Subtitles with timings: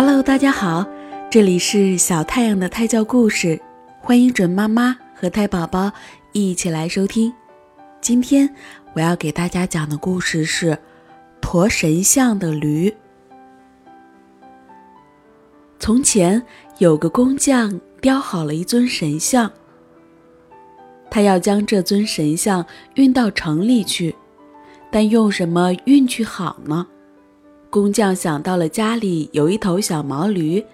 [0.00, 0.86] Hello，大家好，
[1.28, 3.60] 这里是小太阳的胎教故事，
[4.00, 5.90] 欢迎准妈妈和胎宝宝
[6.30, 7.34] 一起来收听。
[8.00, 8.48] 今天
[8.92, 10.70] 我要给大家讲的故事是
[11.40, 12.88] 《驮神像的驴》。
[15.80, 16.40] 从前
[16.78, 19.50] 有个工匠雕好了一尊神像，
[21.10, 24.14] 他要将这尊神像运到城里去，
[24.92, 26.86] 但用什么运去好呢？
[27.70, 30.64] 工匠想到了家里有一头小毛驴，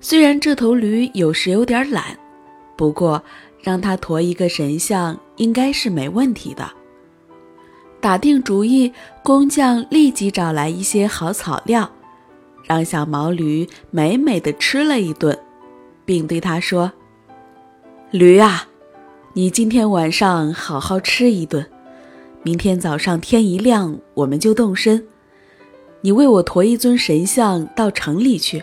[0.00, 2.16] 虽然这头驴有时有点懒，
[2.76, 3.20] 不过
[3.60, 6.70] 让它驮一个神像应该是没问题的。
[8.00, 8.92] 打定主意，
[9.24, 11.90] 工匠立即找来一些好草料，
[12.62, 15.36] 让小毛驴美美的吃了一顿，
[16.04, 16.92] 并对他说
[18.12, 18.68] ：“驴啊，
[19.32, 21.66] 你今天晚上好好吃一顿，
[22.44, 25.04] 明天早上天一亮我们就动身。”
[26.06, 28.62] 你为我驮一尊神像到城里去。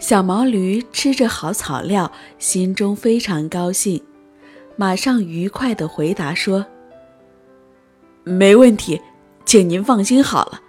[0.00, 4.02] 小毛驴吃着好草料，心中非常高兴，
[4.74, 6.66] 马上愉快地回答说
[8.24, 9.00] ：“没问题，
[9.44, 10.60] 请您放心好了。”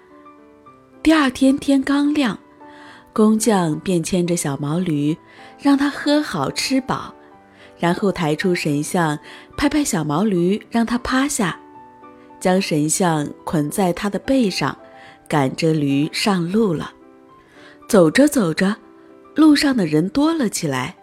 [1.02, 2.38] 第二天天刚亮，
[3.12, 5.18] 工匠便牵着小毛驴，
[5.58, 7.12] 让它喝好吃饱，
[7.80, 9.18] 然后抬出神像，
[9.58, 11.60] 拍拍小毛驴，让它趴下，
[12.40, 14.78] 将神像捆在它的背上。
[15.28, 16.94] 赶着驴上路了，
[17.88, 18.76] 走着走着，
[19.36, 20.96] 路上的人多了起来。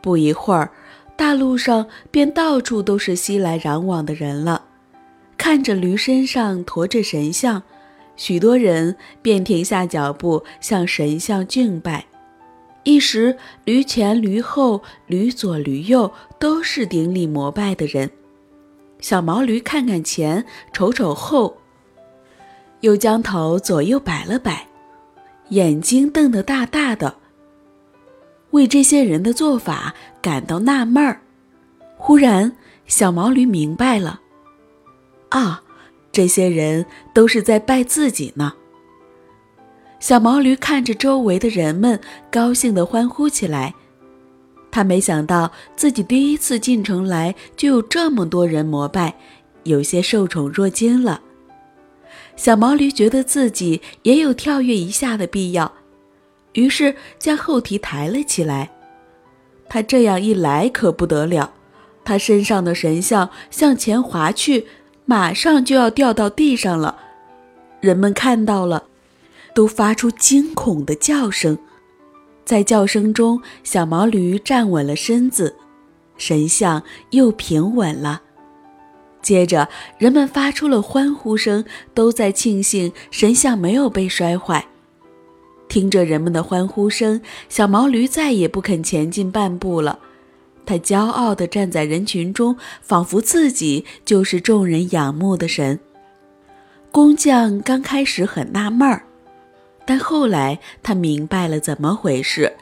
[0.00, 0.70] 不一会儿，
[1.16, 4.64] 大路上便到处都是熙来攘往的人了。
[5.36, 7.62] 看着驴身上驮着神像，
[8.16, 12.06] 许多人便停下脚步向神像敬拜。
[12.84, 18.10] 一时，驴前驴后、驴左驴右都是顶礼膜拜的人。
[19.00, 21.58] 小毛驴看看前，瞅瞅后。
[22.80, 24.66] 又将头左右摆了摆，
[25.48, 27.16] 眼睛瞪得大大的，
[28.50, 31.20] 为这些人的做法感到纳闷儿。
[31.96, 32.52] 忽然，
[32.86, 34.20] 小毛驴明白了：
[35.30, 35.62] 啊，
[36.12, 36.84] 这些人
[37.14, 38.52] 都是在拜自己呢。
[39.98, 41.98] 小毛驴看着周围的人们，
[42.30, 43.74] 高兴地欢呼起来。
[44.70, 49.14] 他没想到自己第一次进城来就有这么多人膜拜，
[49.62, 51.22] 有些受宠若惊了。
[52.36, 55.72] 小毛驴觉得自己也有跳跃一下的必要，
[56.52, 58.70] 于是将后蹄抬了起来。
[59.68, 61.54] 他这样一来可不得了，
[62.04, 64.66] 他身上的神像向前滑去，
[65.06, 66.98] 马上就要掉到地上了。
[67.80, 68.84] 人们看到了，
[69.54, 71.58] 都发出惊恐的叫声。
[72.44, 75.56] 在叫声中，小毛驴站稳了身子，
[76.16, 78.22] 神像又平稳了。
[79.26, 84.64] 接着，人们发出了欢呼声，都在庆幸神像没有被摔坏。
[85.66, 89.98] 听着人们的欢呼声，小毛驴再也不肯前进半步了。
[90.64, 95.80] 它骄傲地站在人群中，仿佛自己就是众人仰慕的神。
[96.92, 99.02] 工匠刚开始很纳闷儿，
[99.84, 102.52] 但后来他明白了怎么回事，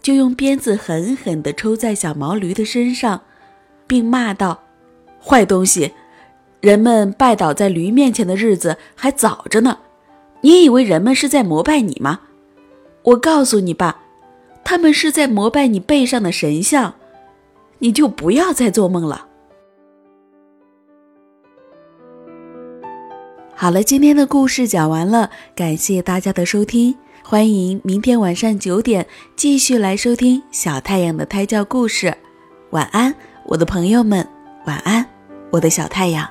[0.00, 3.22] 就用鞭子狠狠地抽在小毛驴的身上，
[3.88, 4.62] 并骂道
[5.20, 5.90] ：“坏东西！”
[6.62, 9.78] 人们拜倒在驴面前的日子还早着呢，
[10.42, 12.20] 你以为人们是在膜拜你吗？
[13.02, 14.00] 我告诉你吧，
[14.62, 16.94] 他们是在膜拜你背上的神像，
[17.80, 19.26] 你就不要再做梦了。
[23.56, 32.16] 好了，今天的故事讲完了，感谢大家的收听，欢迎明天晚上九点继续来收听小太阳的胎教故事。
[32.70, 33.12] 晚安，
[33.46, 34.24] 我的朋友们，
[34.66, 35.04] 晚安，
[35.50, 36.24] 我的小太阳。